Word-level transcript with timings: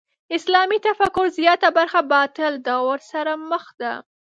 اسلامي 0.37 0.77
تفکر 0.87 1.25
زیاته 1.37 1.67
برخه 1.77 1.99
باطل 2.13 2.53
دور 2.67 2.97
سره 3.11 3.33
مخ 3.49 3.65
ده. 3.81 3.93